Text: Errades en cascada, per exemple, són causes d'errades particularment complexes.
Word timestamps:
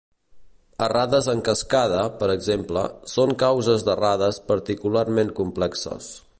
Errades 0.85 1.27
en 1.33 1.43
cascada, 1.49 1.99
per 2.23 2.29
exemple, 2.37 2.85
són 3.17 3.35
causes 3.45 3.87
d'errades 3.91 4.43
particularment 4.51 5.35
complexes. 5.43 6.13